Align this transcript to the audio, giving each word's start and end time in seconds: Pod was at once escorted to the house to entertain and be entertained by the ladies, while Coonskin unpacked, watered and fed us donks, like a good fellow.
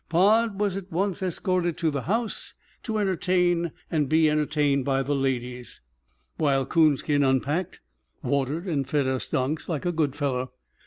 Pod 0.09 0.59
was 0.59 0.75
at 0.75 0.91
once 0.91 1.21
escorted 1.21 1.77
to 1.77 1.91
the 1.91 2.01
house 2.01 2.55
to 2.81 2.97
entertain 2.97 3.71
and 3.91 4.09
be 4.09 4.31
entertained 4.31 4.83
by 4.83 5.03
the 5.03 5.13
ladies, 5.13 5.79
while 6.37 6.65
Coonskin 6.65 7.21
unpacked, 7.21 7.81
watered 8.23 8.65
and 8.65 8.89
fed 8.89 9.05
us 9.05 9.27
donks, 9.27 9.69
like 9.69 9.85
a 9.85 9.91
good 9.91 10.15
fellow. 10.15 10.53